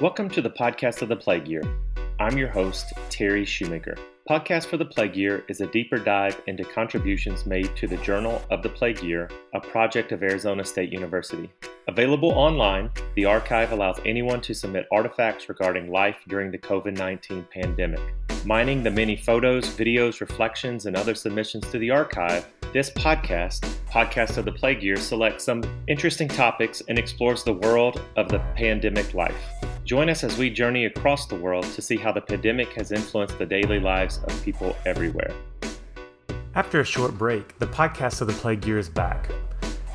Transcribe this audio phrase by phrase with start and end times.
[0.00, 1.62] Welcome to the podcast of the Plague Year.
[2.18, 3.98] I'm your host, Terry Shoemaker.
[4.30, 8.40] Podcast for the Plague Year is a deeper dive into contributions made to the Journal
[8.50, 11.52] of the Plague Year, a project of Arizona State University.
[11.86, 17.46] Available online, the archive allows anyone to submit artifacts regarding life during the COVID 19
[17.52, 18.00] pandemic.
[18.46, 24.38] Mining the many photos, videos, reflections, and other submissions to the archive, this podcast, Podcast
[24.38, 29.12] of the Plague Year, selects some interesting topics and explores the world of the pandemic
[29.12, 29.59] life.
[29.90, 33.36] Join us as we journey across the world to see how the pandemic has influenced
[33.38, 35.34] the daily lives of people everywhere.
[36.54, 39.32] After a short break, the podcast of the Plague Year is back.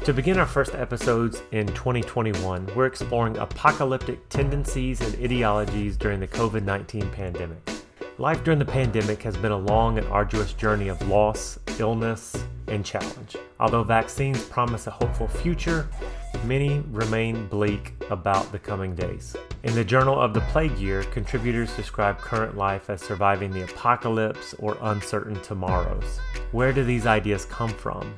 [0.04, 6.28] To begin our first episodes in 2021, we're exploring apocalyptic tendencies and ideologies during the
[6.28, 7.70] COVID 19 pandemic.
[8.18, 12.36] Life during the pandemic has been a long and arduous journey of loss, illness,
[12.68, 13.38] and challenge.
[13.62, 15.88] Although vaccines promise a hopeful future,
[16.44, 19.36] many remain bleak about the coming days.
[19.64, 24.54] In the Journal of the Plague Year, contributors describe current life as surviving the apocalypse
[24.60, 26.20] or uncertain tomorrows.
[26.52, 28.18] Where do these ideas come from?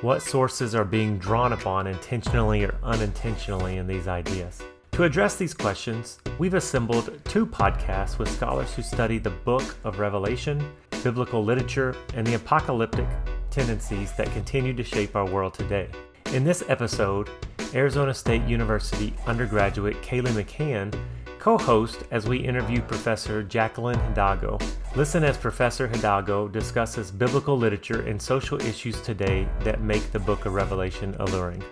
[0.00, 4.62] What sources are being drawn upon intentionally or unintentionally in these ideas?
[4.92, 9.98] To address these questions, we've assembled two podcasts with scholars who study the book of
[9.98, 10.62] Revelation,
[11.02, 13.06] biblical literature, and the apocalyptic
[13.50, 15.88] tendencies that continue to shape our world today.
[16.32, 17.28] In this episode,
[17.74, 20.96] Arizona State University undergraduate Kaylee McCann
[21.40, 24.56] co host as we interview Professor Jacqueline Hidalgo.
[24.94, 30.46] Listen as Professor Hidalgo discusses biblical literature and social issues today that make the book
[30.46, 31.64] of Revelation alluring.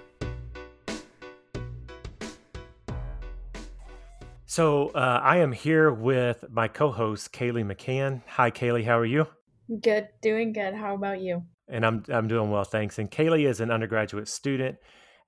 [4.47, 8.23] So, uh, I am here with my co host, Kaylee McCann.
[8.27, 9.29] Hi, Kaylee, how are you?
[9.81, 10.75] Good, doing good.
[10.75, 11.45] How about you?
[11.69, 12.99] And I'm, I'm doing well, thanks.
[12.99, 14.79] And Kaylee is an undergraduate student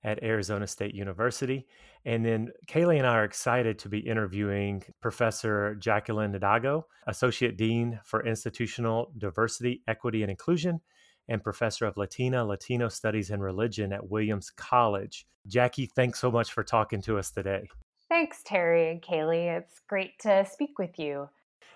[0.03, 1.67] at Arizona State University.
[2.05, 7.99] And then Kaylee and I are excited to be interviewing Professor Jacqueline Hidalgo, Associate Dean
[8.03, 10.81] for Institutional Diversity, Equity, and Inclusion,
[11.27, 15.27] and Professor of Latina, Latino Studies, and Religion at Williams College.
[15.47, 17.67] Jackie, thanks so much for talking to us today.
[18.09, 19.57] Thanks, Terry and Kaylee.
[19.57, 21.29] It's great to speak with you.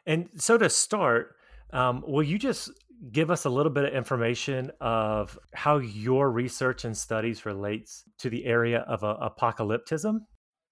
[0.05, 1.35] And so to start,
[1.71, 2.71] um, will you just
[3.11, 8.29] give us a little bit of information of how your research and studies relates to
[8.29, 10.19] the area of uh, apocalypticism?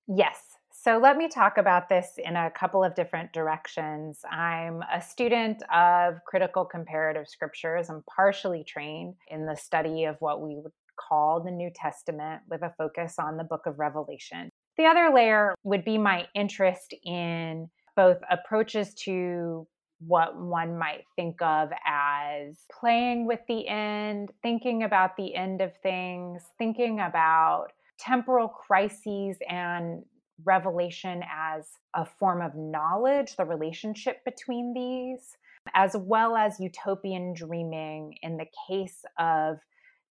[0.07, 0.39] Yes.
[0.71, 4.19] So let me talk about this in a couple of different directions.
[4.29, 7.89] I'm a student of critical comparative scriptures.
[7.89, 12.63] I'm partially trained in the study of what we would call the New Testament with
[12.63, 14.49] a focus on the book of Revelation.
[14.77, 19.67] The other layer would be my interest in both approaches to
[20.07, 25.71] what one might think of as playing with the end, thinking about the end of
[25.81, 27.67] things, thinking about
[27.99, 30.03] temporal crises and
[30.45, 35.37] revelation as a form of knowledge, the relationship between these,
[35.73, 39.57] as well as utopian dreaming in the case of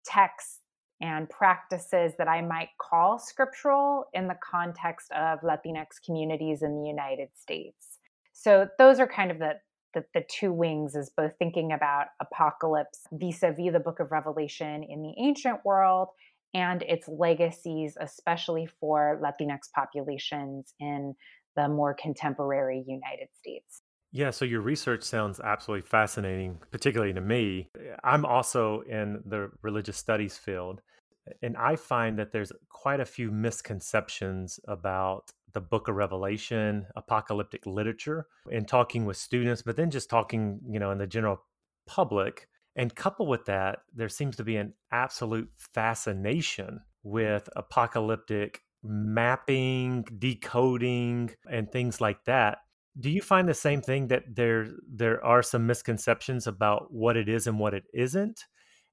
[0.05, 0.59] texts
[1.01, 6.87] and practices that I might call scriptural in the context of Latinx communities in the
[6.87, 7.97] United States.
[8.33, 9.55] So those are kind of the
[9.93, 15.01] the, the two wings is both thinking about apocalypse vis-a-vis the book of revelation in
[15.01, 16.09] the ancient world
[16.53, 21.13] and its legacies especially for latinx populations in
[21.55, 23.81] the more contemporary united states
[24.13, 27.69] yeah, so your research sounds absolutely fascinating, particularly to me.
[28.03, 30.81] I'm also in the religious studies field,
[31.41, 37.65] and I find that there's quite a few misconceptions about the book of revelation apocalyptic
[37.65, 41.43] literature and talking with students but then just talking you know in the general
[41.85, 50.03] public and coupled with that there seems to be an absolute fascination with apocalyptic mapping
[50.17, 52.59] decoding and things like that.
[52.99, 57.29] Do you find the same thing that there there are some misconceptions about what it
[57.29, 58.45] is and what it isn't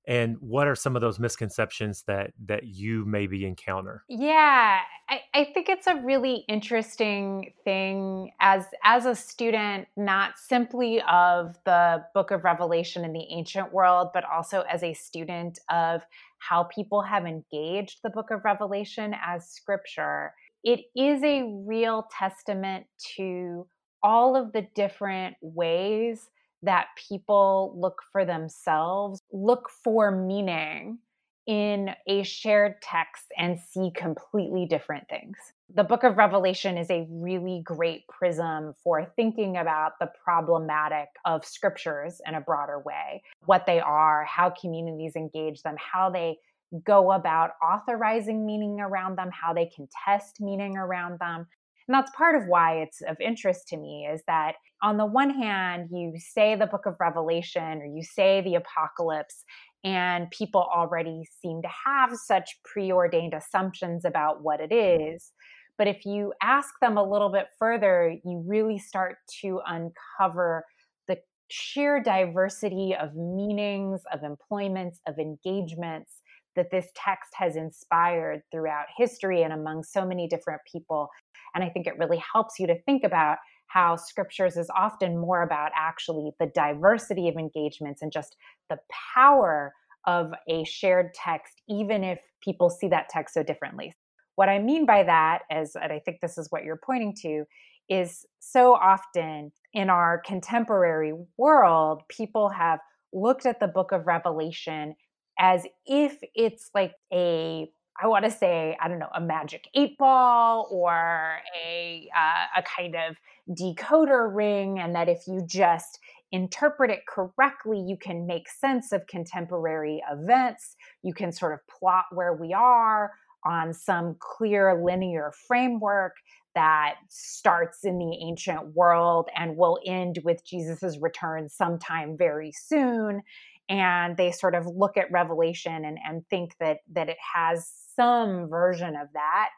[0.08, 4.02] and what are some of those misconceptions that that you maybe encounter?
[4.08, 11.00] Yeah I, I think it's a really interesting thing as as a student not simply
[11.02, 16.02] of the book of revelation in the ancient world but also as a student of
[16.38, 20.32] how people have engaged the book of revelation as scripture.
[20.64, 23.66] It is a real testament to
[24.02, 26.28] all of the different ways
[26.62, 30.98] that people look for themselves, look for meaning
[31.46, 35.38] in a shared text and see completely different things.
[35.74, 41.46] The book of Revelation is a really great prism for thinking about the problematic of
[41.46, 46.36] scriptures in a broader way, what they are, how communities engage them, how they
[46.84, 51.46] go about authorizing meaning around them, how they contest meaning around them.
[51.86, 55.30] And that's part of why it's of interest to me is that on the one
[55.30, 59.44] hand, you say the book of Revelation or you say the apocalypse,
[59.84, 65.32] and people already seem to have such preordained assumptions about what it is.
[65.78, 70.64] But if you ask them a little bit further, you really start to uncover
[71.06, 76.22] the sheer diversity of meanings, of employments, of engagements
[76.56, 81.08] that this text has inspired throughout history and among so many different people.
[81.54, 83.38] And I think it really helps you to think about
[83.68, 88.36] how scriptures is often more about actually the diversity of engagements and just
[88.68, 88.78] the
[89.14, 89.72] power
[90.06, 93.94] of a shared text, even if people see that text so differently.
[94.36, 97.44] What I mean by that, as and I think this is what you're pointing to,
[97.88, 102.80] is so often in our contemporary world, people have
[103.12, 104.94] looked at the book of Revelation
[105.38, 109.98] as if it's like a I want to say, I don't know, a magic eight
[109.98, 113.16] ball or a uh, a kind of
[113.58, 115.98] decoder ring, and that if you just
[116.30, 120.76] interpret it correctly, you can make sense of contemporary events.
[121.02, 123.12] You can sort of plot where we are
[123.44, 126.14] on some clear linear framework
[126.54, 133.22] that starts in the ancient world and will end with Jesus's return sometime very soon
[133.68, 138.48] and they sort of look at revelation and, and think that that it has some
[138.48, 139.48] version of that.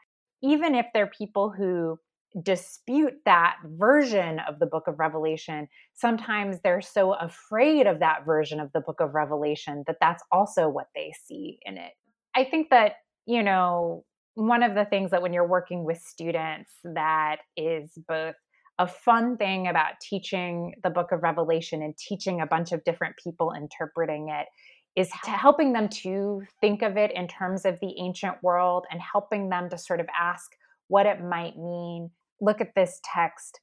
[0.43, 1.97] Even if they're people who
[2.43, 8.61] dispute that version of the book of revelation sometimes they're so afraid of that version
[8.61, 11.91] of the book of revelation that that's also what they see in it.
[12.33, 12.93] I think that
[13.25, 14.05] you know
[14.35, 18.35] one of the things that when you're working with students that is both
[18.79, 23.15] a fun thing about teaching the book of Revelation and teaching a bunch of different
[23.23, 24.47] people interpreting it
[24.95, 28.99] is to helping them to think of it in terms of the ancient world and
[28.99, 30.51] helping them to sort of ask
[30.87, 32.09] what it might mean,
[32.41, 33.61] look at this text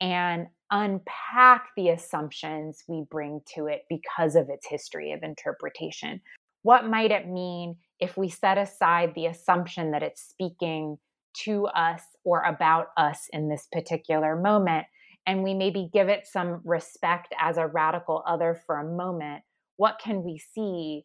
[0.00, 6.20] and unpack the assumptions we bring to it because of its history of interpretation.
[6.62, 10.96] What might it mean if we set aside the assumption that it's speaking
[11.44, 14.86] to us or about us in this particular moment.
[15.26, 19.42] And we maybe give it some respect as a radical other for a moment.
[19.76, 21.04] What can we see?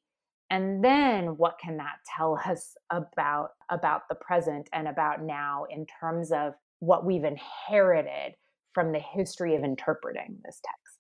[0.50, 5.86] And then what can that tell us about, about the present and about now in
[6.00, 8.34] terms of what we've inherited
[8.74, 10.97] from the history of interpreting this text?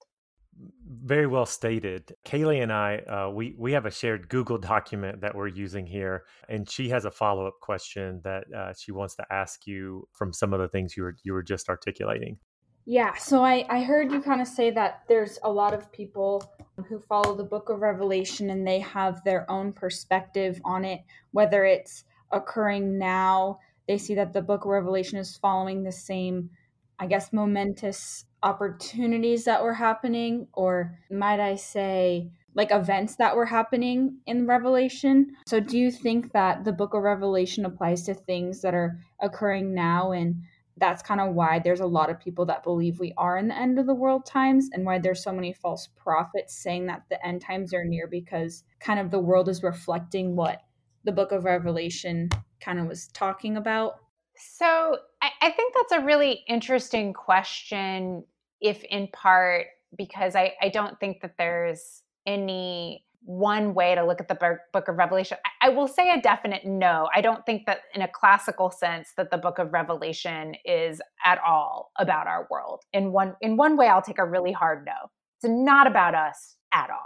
[1.03, 2.13] Very well stated.
[2.25, 6.23] Kaylee and I, uh, we we have a shared Google document that we're using here,
[6.49, 10.33] and she has a follow up question that uh, she wants to ask you from
[10.33, 12.37] some of the things you were you were just articulating.
[12.85, 16.43] Yeah, so I I heard you kind of say that there's a lot of people
[16.87, 21.01] who follow the Book of Revelation and they have their own perspective on it,
[21.31, 23.59] whether it's occurring now.
[23.87, 26.49] They see that the Book of Revelation is following the same,
[26.99, 33.45] I guess, momentous opportunities that were happening, or might I say, like events that were
[33.45, 35.35] happening in Revelation.
[35.47, 39.75] So, do you think that the book of Revelation applies to things that are occurring
[39.75, 40.11] now?
[40.11, 40.43] And
[40.77, 43.57] that's kind of why there's a lot of people that believe we are in the
[43.57, 47.25] end of the world times and why there's so many false prophets saying that the
[47.25, 50.61] end times are near because kind of the world is reflecting what
[51.03, 52.29] the book of Revelation
[52.59, 53.99] kind of was talking about.
[54.37, 58.23] So I, I think that's a really interesting question,
[58.61, 59.67] if in part
[59.97, 64.87] because I, I don't think that there's any one way to look at the book
[64.87, 65.37] of revelation.
[65.61, 67.09] I, I, will say a definite no.
[67.13, 71.39] I don't think that in a classical sense that the book of revelation is at
[71.45, 72.83] all about our world.
[72.93, 74.93] In one in one way i'll take a really hard no.
[75.41, 77.05] It's not about us at all.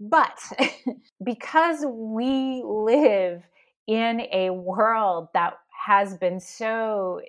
[0.00, 0.38] But
[1.24, 3.42] because we live
[3.86, 5.54] in a world that
[5.86, 7.20] has been so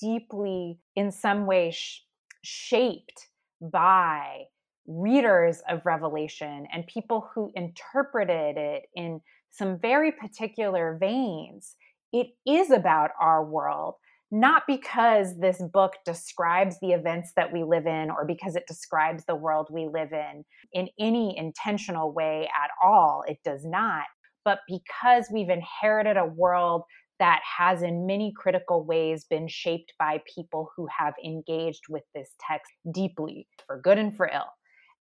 [0.00, 2.04] deeply, in some way, sh-
[2.42, 3.28] shaped
[3.60, 4.44] by
[4.86, 11.76] readers of Revelation and people who interpreted it in some very particular veins.
[12.12, 13.94] It is about our world,
[14.32, 19.24] not because this book describes the events that we live in or because it describes
[19.24, 23.22] the world we live in in any intentional way at all.
[23.28, 24.04] It does not.
[24.44, 26.82] But because we've inherited a world
[27.20, 32.30] that has in many critical ways been shaped by people who have engaged with this
[32.44, 34.50] text deeply for good and for ill.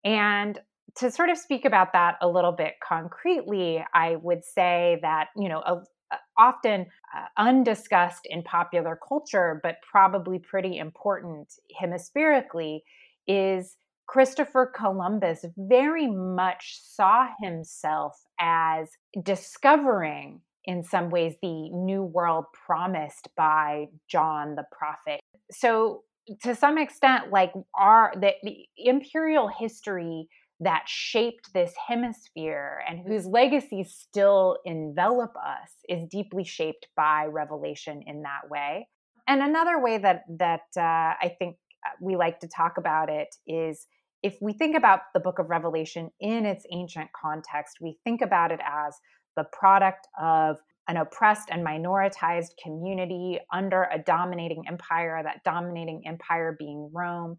[0.04, 0.58] And
[0.96, 5.48] to sort of speak about that a little bit concretely, I would say that, you
[5.48, 12.82] know, a, often uh, undiscussed in popular culture, but probably pretty important hemispherically,
[13.26, 18.88] is Christopher Columbus very much saw himself as
[19.22, 25.20] discovering in some ways the new world promised by John the prophet.
[25.50, 26.02] So
[26.42, 30.28] to some extent like our the, the imperial history
[30.60, 38.02] that shaped this hemisphere and whose legacies still envelop us is deeply shaped by revelation
[38.06, 38.88] in that way
[39.28, 41.56] and another way that that uh, i think
[41.86, 43.86] uh, we like to talk about it is
[44.22, 48.52] if we think about the book of revelation in its ancient context we think about
[48.52, 48.96] it as
[49.36, 50.56] the product of
[50.88, 57.36] an oppressed and minoritized community under a dominating empire that dominating empire being rome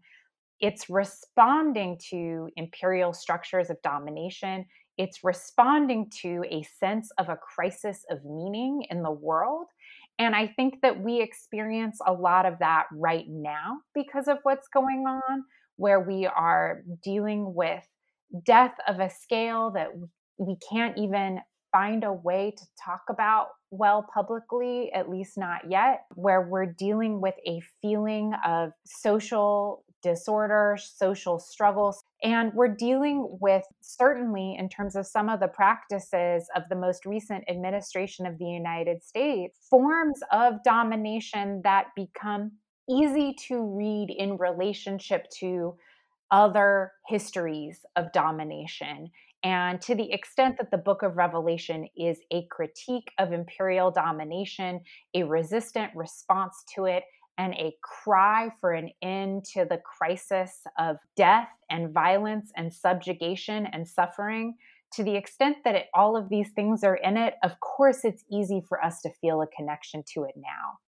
[0.60, 4.66] it's responding to imperial structures of domination.
[4.96, 9.66] It's responding to a sense of a crisis of meaning in the world.
[10.18, 14.66] And I think that we experience a lot of that right now because of what's
[14.66, 15.44] going on,
[15.78, 17.82] where we are dealing with
[18.44, 19.88] death of a scale that
[20.36, 21.40] we can't even
[21.72, 27.20] find a way to talk about well publicly, at least not yet, where we're dealing
[27.20, 32.02] with a feeling of social disorder, social struggles.
[32.22, 37.04] And we're dealing with, certainly in terms of some of the practices of the most
[37.04, 42.52] recent administration of the United States, forms of domination that become
[42.88, 45.76] easy to read in relationship to
[46.30, 49.10] other histories of domination.
[49.44, 54.80] And to the extent that the book of Revelation is a critique of imperial domination,
[55.14, 57.04] a resistant response to it,
[57.38, 63.66] and a cry for an end to the crisis of death and violence and subjugation
[63.66, 64.56] and suffering,
[64.92, 68.24] to the extent that it, all of these things are in it, of course, it's
[68.32, 70.78] easy for us to feel a connection to it now.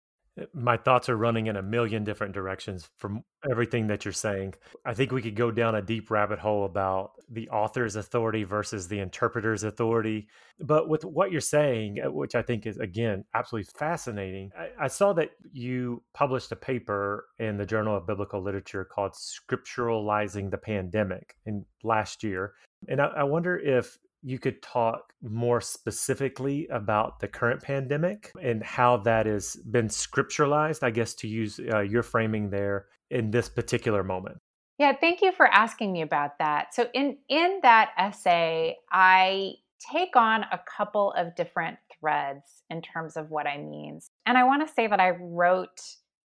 [0.53, 4.53] My thoughts are running in a million different directions from everything that you're saying.
[4.85, 8.87] I think we could go down a deep rabbit hole about the author's authority versus
[8.87, 10.27] the interpreter's authority.
[10.59, 14.87] But with what you're saying, uh, which I think is, again, absolutely fascinating, I, I
[14.87, 20.57] saw that you published a paper in the Journal of Biblical Literature called Scripturalizing the
[20.57, 22.53] Pandemic in last year.
[22.87, 28.63] And I, I wonder if you could talk more specifically about the current pandemic and
[28.63, 33.49] how that has been scripturalized, I guess, to use uh, your framing there in this
[33.49, 34.37] particular moment.
[34.77, 36.73] Yeah, thank you for asking me about that.
[36.73, 39.53] So in in that essay, I
[39.91, 43.99] take on a couple of different threads in terms of what I mean.
[44.25, 45.81] And I want to say that I wrote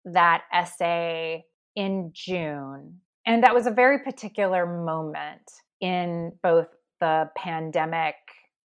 [0.05, 1.45] that essay
[1.77, 5.49] in June, and that was a very particular moment
[5.81, 6.69] in both
[7.01, 8.15] the pandemic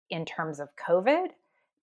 [0.10, 1.28] in terms of COVID,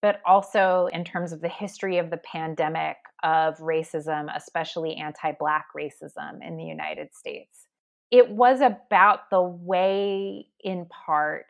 [0.01, 5.67] but also in terms of the history of the pandemic of racism, especially anti Black
[5.77, 7.67] racism in the United States.
[8.11, 11.47] It was about the way, in part,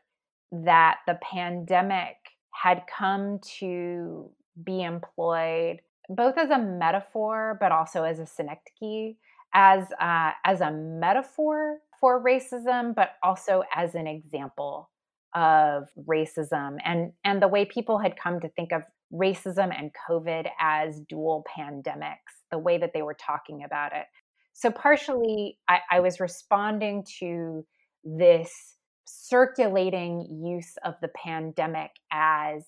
[0.52, 2.16] that the pandemic
[2.50, 4.30] had come to
[4.62, 9.16] be employed both as a metaphor but also as a synecdoche
[9.54, 14.90] as uh, as a metaphor for racism, but also as an example
[15.34, 18.82] of racism and and the way people had come to think of
[19.14, 22.16] racism and COVID as dual pandemics,
[22.50, 24.04] the way that they were talking about it.
[24.52, 27.64] So partially, I, I was responding to
[28.04, 32.64] this circulating use of the pandemic as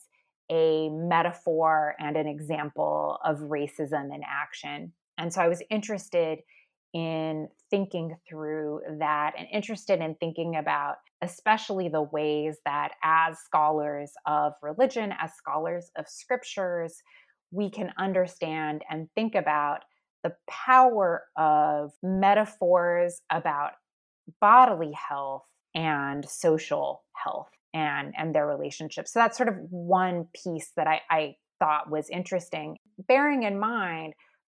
[0.50, 4.92] a metaphor and an example of racism in action.
[5.18, 6.38] And so I was interested
[6.94, 14.12] in thinking through that and interested in thinking about especially the ways that as scholars
[14.26, 17.02] of religion as scholars of scriptures
[17.50, 19.80] we can understand and think about
[20.22, 23.72] the power of metaphors about
[24.40, 30.70] bodily health and social health and and their relationships so that's sort of one piece
[30.76, 32.76] that i, I thought was interesting.
[33.08, 34.14] Bearing in mind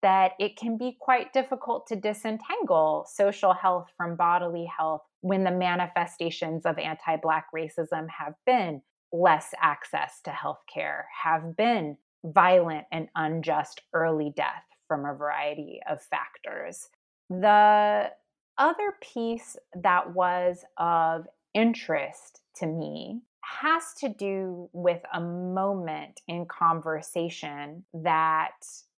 [0.07, 5.51] that it can be quite difficult to disentangle social health from bodily health when the
[5.51, 8.81] manifestations of anti Black racism have been
[9.13, 15.81] less access to health care, have been violent and unjust early death from a variety
[15.91, 16.89] of factors.
[17.29, 18.13] The
[18.59, 26.47] other piece that was of interest to me has to do with a moment in
[26.47, 28.53] conversation that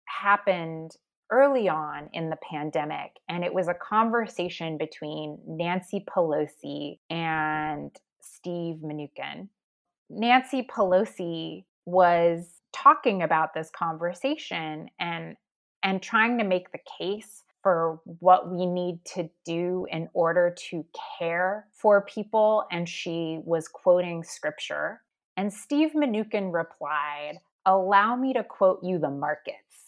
[0.08, 0.92] happened
[1.30, 3.12] early on in the pandemic.
[3.28, 9.48] And it was a conversation between Nancy Pelosi and Steve Mnuchin.
[10.10, 15.36] Nancy Pelosi was talking about this conversation and
[15.82, 20.84] and trying to make the case for what we need to do in order to
[21.18, 25.00] care for people and she was quoting scripture
[25.36, 29.87] and Steve Mnuchin replied allow me to quote you the markets.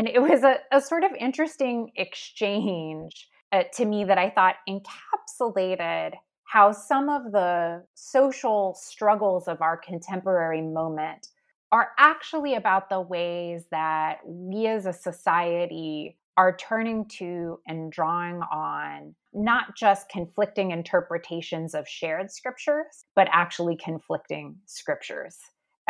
[0.00, 4.54] And it was a, a sort of interesting exchange uh, to me that I thought
[4.66, 6.12] encapsulated
[6.44, 11.28] how some of the social struggles of our contemporary moment
[11.70, 18.40] are actually about the ways that we as a society are turning to and drawing
[18.50, 25.36] on not just conflicting interpretations of shared scriptures, but actually conflicting scriptures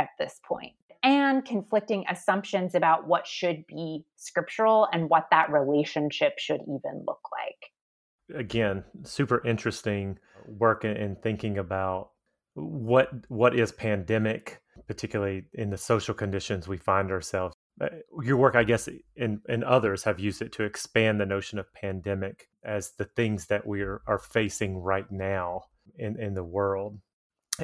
[0.00, 6.38] at this point and conflicting assumptions about what should be scriptural and what that relationship
[6.38, 8.38] should even look like.
[8.38, 12.10] Again, super interesting work in thinking about
[12.54, 17.54] what what is pandemic, particularly in the social conditions we find ourselves.
[17.80, 17.88] Uh,
[18.22, 21.72] your work, I guess, and, and others have used it to expand the notion of
[21.72, 25.62] pandemic as the things that we are, are facing right now
[25.96, 26.98] in, in the world.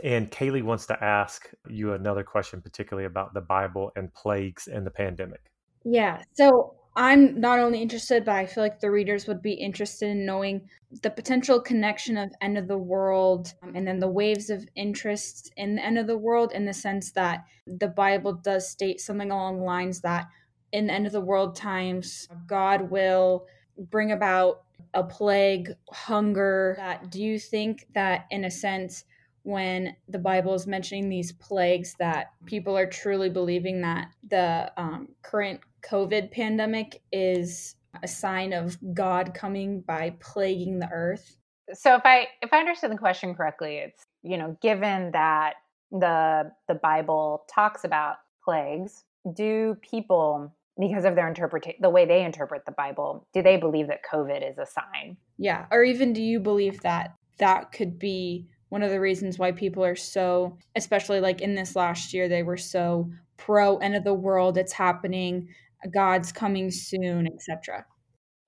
[0.02, 4.86] And Kaylee wants to ask you another question, particularly about the Bible and plagues and
[4.86, 5.50] the pandemic.
[5.84, 6.22] Yeah.
[6.34, 10.24] So I'm not only interested, but I feel like the readers would be interested in
[10.24, 10.68] knowing
[11.02, 15.52] the potential connection of end of the world um, and then the waves of interest
[15.58, 19.30] in the end of the world in the sense that the Bible does state something
[19.30, 20.26] along the lines that
[20.72, 23.46] in the end of the world times, God will
[23.78, 24.62] bring about
[24.94, 26.74] a plague, hunger.
[26.78, 29.04] That do you think that in a sense
[29.46, 35.08] when the Bible is mentioning these plagues that people are truly believing that the um,
[35.22, 41.36] current COVID pandemic is a sign of God coming by plaguing the earth?
[41.72, 45.54] So if I if I understand the question correctly, it's you know given that
[45.92, 52.24] the the Bible talks about plagues, do people because of their interpretation the way they
[52.24, 55.16] interpret the Bible, do they believe that COVID is a sign?
[55.38, 59.52] Yeah, or even do you believe that that could be one of the reasons why
[59.52, 64.04] people are so, especially like in this last year, they were so pro end of
[64.04, 65.48] the world, it's happening,
[65.92, 67.84] God's coming soon, etc.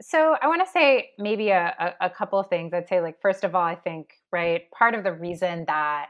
[0.01, 2.73] So I want to say maybe a, a, a, couple of things.
[2.73, 6.07] I'd say, like, first of all, I think, right, part of the reason that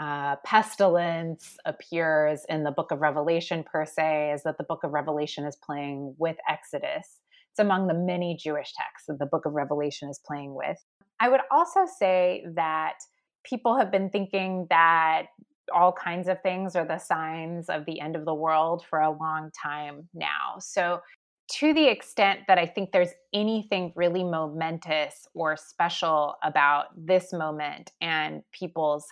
[0.00, 4.92] uh, pestilence appears in the book of Revelation per se is that the book of
[4.92, 7.20] Revelation is playing with Exodus.
[7.52, 10.78] It's among the many Jewish texts that the book of Revelation is playing with.
[11.20, 12.94] I would also say that
[13.44, 15.26] people have been thinking that
[15.74, 19.10] all kinds of things are the signs of the end of the world for a
[19.10, 20.56] long time now.
[20.58, 21.00] So,
[21.58, 27.90] to the extent that I think there's anything really momentous or special about this moment
[28.00, 29.04] and people's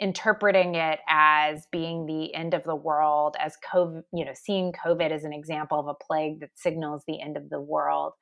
[0.00, 5.12] interpreting it as being the end of the world, as COVID, you know, seeing COVID
[5.12, 8.14] as an example of a plague that signals the end of the world,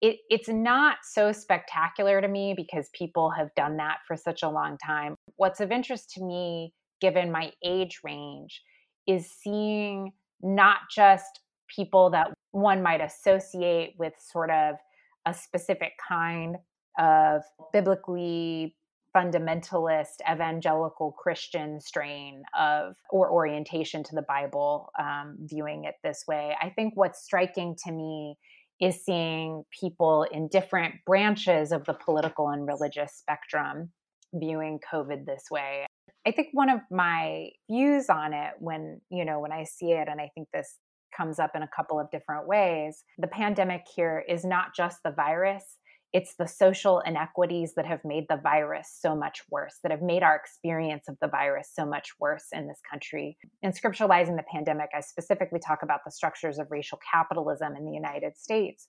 [0.00, 4.48] it, it's not so spectacular to me because people have done that for such a
[4.48, 5.14] long time.
[5.36, 8.62] What's of interest to me, given my age range,
[9.06, 11.40] is seeing not just
[11.74, 14.76] people that one might associate with sort of
[15.26, 16.56] a specific kind
[16.98, 18.74] of biblically
[19.14, 26.54] fundamentalist evangelical christian strain of or orientation to the bible um, viewing it this way
[26.62, 28.36] i think what's striking to me
[28.80, 33.90] is seeing people in different branches of the political and religious spectrum
[34.32, 35.86] viewing COVID this way.
[36.26, 40.08] I think one of my views on it when, you know, when I see it,
[40.08, 40.76] and I think this
[41.16, 45.10] comes up in a couple of different ways, the pandemic here is not just the
[45.10, 45.64] virus,
[46.12, 50.22] it's the social inequities that have made the virus so much worse, that have made
[50.22, 53.36] our experience of the virus so much worse in this country.
[53.62, 57.92] In scripturalizing the pandemic, I specifically talk about the structures of racial capitalism in the
[57.92, 58.88] United States.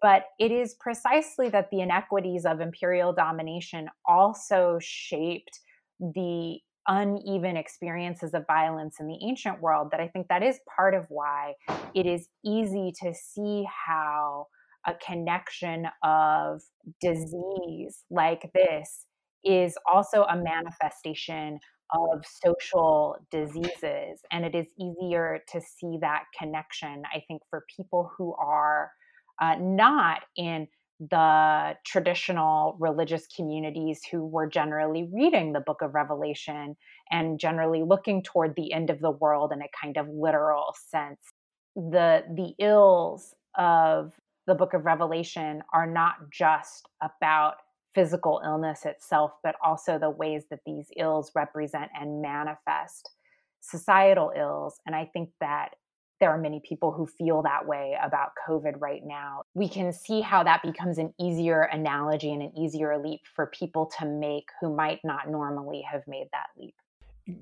[0.00, 5.58] But it is precisely that the inequities of imperial domination also shaped
[5.98, 10.94] the uneven experiences of violence in the ancient world that I think that is part
[10.94, 11.54] of why
[11.94, 14.46] it is easy to see how
[14.86, 16.62] a connection of
[17.00, 19.06] disease like this
[19.44, 21.58] is also a manifestation
[21.92, 24.20] of social diseases.
[24.30, 28.90] And it is easier to see that connection, I think, for people who are
[29.40, 30.68] uh, not in
[31.00, 36.76] the traditional religious communities who were generally reading the book of Revelation
[37.10, 41.18] and generally looking toward the end of the world in a kind of literal sense.
[41.74, 44.12] The, the ills of
[44.46, 47.54] the book of Revelation are not just about
[47.94, 53.10] physical illness itself, but also the ways that these ills represent and manifest
[53.60, 54.80] societal ills.
[54.86, 55.70] And I think that
[56.20, 59.42] there are many people who feel that way about COVID right now.
[59.54, 63.90] We can see how that becomes an easier analogy and an easier leap for people
[63.98, 66.74] to make who might not normally have made that leap.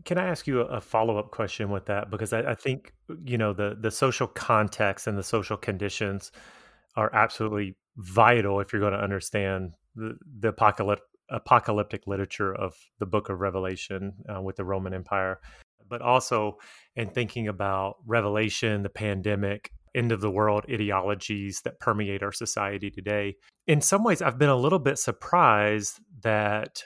[0.05, 2.11] Can I ask you a, follow up question with that?
[2.11, 2.93] Because I, I, think
[3.25, 6.31] you know the the social context and the social conditions
[6.97, 13.07] are absolutely vital if you're going to understand the, the apocalyptic apocalyptic literature of the
[13.07, 15.41] Book of Revelation uh, with the Roman Empire,
[15.89, 16.59] but also
[16.95, 22.91] in thinking about Revelation, the pandemic, end of the world ideologies that permeate our society
[22.91, 23.37] today.
[23.67, 26.83] In some ways, I've been a little bit surprised that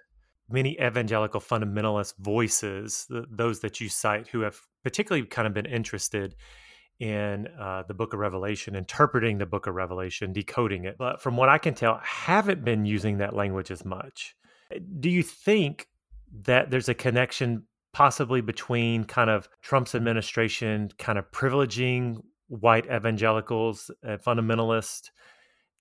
[0.48, 5.66] many evangelical fundamentalist voices, the, those that you cite, who have particularly kind of been
[5.66, 6.36] interested
[6.98, 11.36] in uh, the book of Revelation, interpreting the book of Revelation, decoding it, but from
[11.36, 14.34] what I can tell, haven't been using that language as much.
[15.00, 15.88] Do you think
[16.42, 23.90] that there's a connection possibly between kind of Trump's administration kind of privileging white evangelicals
[24.02, 25.10] and fundamentalists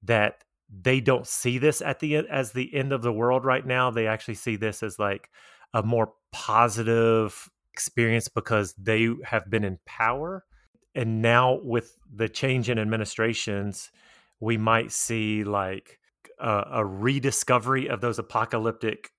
[0.03, 3.91] that they don't see this at the as the end of the world right now.
[3.91, 5.29] They actually see this as like
[5.73, 10.45] a more positive experience because they have been in power.
[10.95, 13.91] And now with the change in administrations,
[14.39, 15.99] we might see like
[16.39, 19.11] a, a rediscovery of those apocalyptic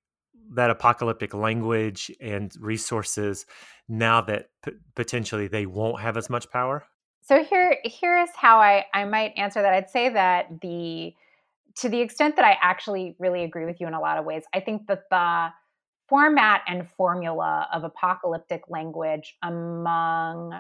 [0.55, 3.47] that apocalyptic language and resources
[3.89, 6.87] now that p- potentially they won't have as much power?
[7.23, 9.73] So here here's how I, I might answer that.
[9.73, 11.15] I'd say that the
[11.79, 14.45] to the extent that I actually really agree with you in a lot of ways,
[14.55, 15.49] I think that the
[16.09, 20.59] format and formula of apocalyptic language among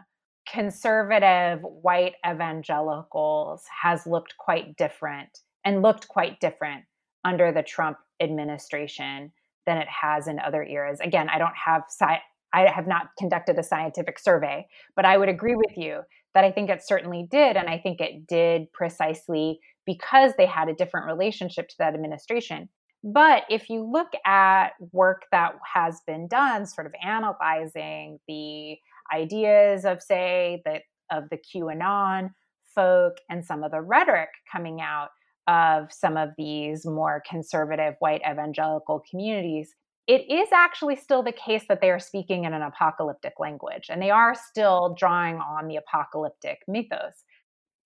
[0.50, 6.84] conservative white evangelicals has looked quite different and looked quite different
[7.24, 9.32] under the Trump administration
[9.66, 11.00] than it has in other eras.
[11.00, 15.28] Again, I don't have sci- I have not conducted a scientific survey, but I would
[15.28, 16.02] agree with you
[16.34, 20.68] that I think it certainly did and I think it did precisely because they had
[20.68, 22.68] a different relationship to that administration.
[23.02, 28.76] But if you look at work that has been done, sort of analyzing the
[29.14, 32.30] ideas of, say, that of the QAnon
[32.74, 35.08] folk and some of the rhetoric coming out
[35.48, 39.74] of some of these more conservative white evangelical communities,
[40.06, 44.00] it is actually still the case that they are speaking in an apocalyptic language and
[44.00, 47.24] they are still drawing on the apocalyptic mythos.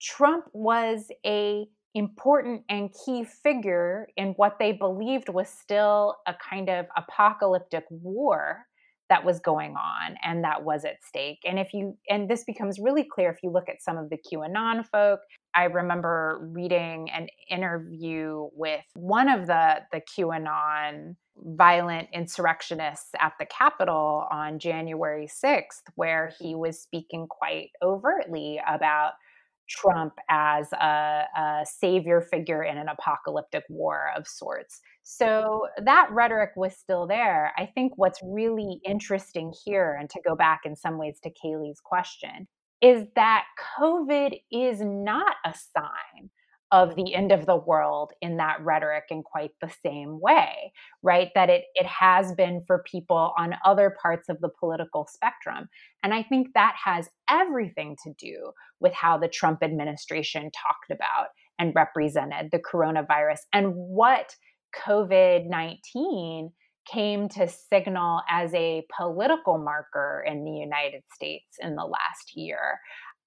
[0.00, 6.68] Trump was a important and key figure in what they believed was still a kind
[6.68, 8.66] of apocalyptic war
[9.10, 11.40] that was going on and that was at stake.
[11.44, 14.16] And if you and this becomes really clear if you look at some of the
[14.16, 15.20] QAnon folk.
[15.52, 23.46] I remember reading an interview with one of the the QAnon violent insurrectionists at the
[23.46, 29.12] Capitol on January 6th where he was speaking quite overtly about
[29.70, 34.80] Trump as a, a, savior figure in an apocalyptic war of sorts.
[35.02, 37.52] So that rhetoric was still there.
[37.56, 41.80] I think what's really interesting here, and to go back in some ways to Kaylee's
[41.80, 42.48] question,
[42.82, 43.44] is that
[43.78, 46.30] COVID is not a sign
[46.72, 51.30] of the end of the world in that rhetoric in quite the same way, right?
[51.34, 55.68] That it, it has been for people on other parts of the political spectrum.
[56.04, 61.28] And I think that has everything to do with how the Trump administration talked about
[61.58, 64.34] and represented the coronavirus and what
[64.86, 66.50] COVID 19
[66.90, 72.78] came to signal as a political marker in the United States in the last year.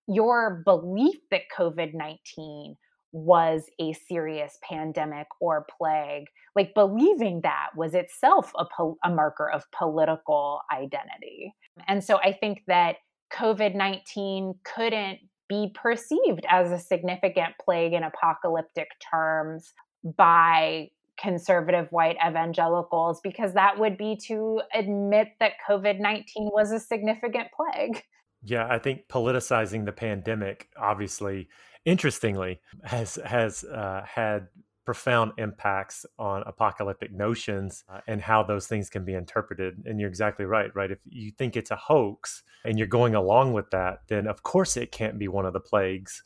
[0.07, 2.75] Your belief that COVID 19
[3.13, 6.25] was a serious pandemic or plague.
[6.55, 11.55] Like believing that was itself a, po- a marker of political identity.
[11.87, 12.97] And so I think that
[13.31, 19.73] COVID 19 couldn't be perceived as a significant plague in apocalyptic terms
[20.17, 26.79] by conservative white evangelicals because that would be to admit that COVID 19 was a
[26.79, 28.03] significant plague.
[28.43, 31.47] Yeah, I think politicizing the pandemic obviously
[31.85, 34.47] interestingly, has has uh, had
[34.85, 39.81] profound impacts on apocalyptic notions uh, and how those things can be interpreted.
[39.85, 40.91] And you're exactly right, right?
[40.91, 44.75] If you think it's a hoax and you're going along with that, then of course
[44.75, 46.21] it can't be one of the plagues.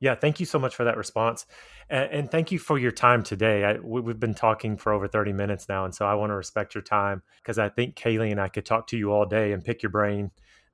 [0.00, 1.46] Yeah, thank you so much for that response.
[1.88, 3.64] And, and thank you for your time today.
[3.64, 5.84] I, we, have been talking for over 30 minutes now.
[5.84, 8.66] And so I want to respect your time because I think Kaylee and I could
[8.66, 10.30] talk to you all day and pick your brain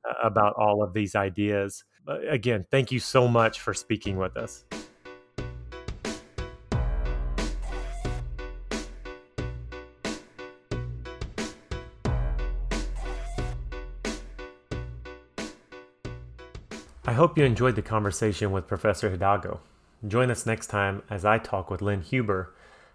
[0.09, 4.37] uh, about all of these ideas Uh, again, thank you so much for speaking with
[4.37, 4.65] us.
[17.05, 19.61] I hope you enjoyed the conversation with Professor Hidalgo.
[20.07, 22.55] Join us next time as I talk with Lynn Huber,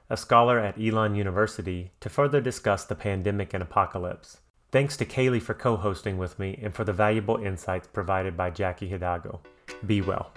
[0.10, 4.38] a scholar at Elon University, to further discuss the pandemic and apocalypse.
[4.74, 8.50] Thanks to Kaylee for co hosting with me and for the valuable insights provided by
[8.50, 9.40] Jackie Hidalgo.
[9.86, 10.32] Be well.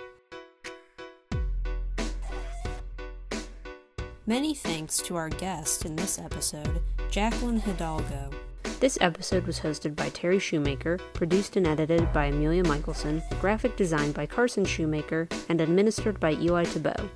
[4.26, 8.30] Many thanks to our guest in this episode, Jacqueline Hidalgo.
[8.78, 14.12] This episode was hosted by Terry Shoemaker, produced and edited by Amelia Michelson, graphic designed
[14.12, 17.08] by Carson Shoemaker, and administered by Eli Tebow.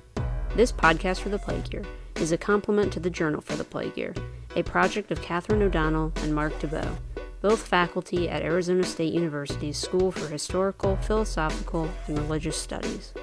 [0.55, 1.83] This podcast for the Plague Year
[2.15, 4.15] is a complement to the Journal for the Plague Year,
[4.55, 6.97] a project of Catherine O'Donnell and Mark Tebeau,
[7.41, 13.13] both faculty at Arizona State University's School for Historical, Philosophical, and Religious Studies.